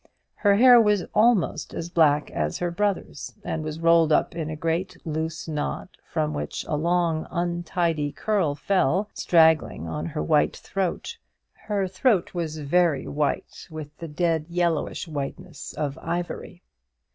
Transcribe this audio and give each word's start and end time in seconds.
Her 0.33 0.55
hair 0.55 0.81
was 0.81 1.05
almost 1.13 1.75
as 1.75 1.91
black 1.91 2.31
as 2.31 2.57
her 2.57 2.71
brother's, 2.71 3.35
and 3.43 3.63
was 3.63 3.79
rolled 3.79 4.11
up 4.11 4.35
in 4.35 4.49
a 4.49 4.55
great 4.55 4.97
loose 5.05 5.47
knot, 5.47 5.89
from 6.11 6.33
which 6.33 6.65
a 6.67 6.75
long 6.75 7.27
untidy 7.29 8.11
curl 8.11 8.55
fell 8.55 9.11
straggling 9.13 9.87
on 9.87 10.07
her 10.07 10.23
white 10.23 10.57
throat 10.57 11.19
her 11.67 11.87
throat 11.87 12.33
was 12.33 12.57
very 12.57 13.07
white, 13.07 13.67
with 13.69 13.95
the 13.99 14.07
dead, 14.07 14.47
yellowish 14.49 15.07
whiteness 15.07 15.71
of 15.73 15.99
ivory. 16.01 16.63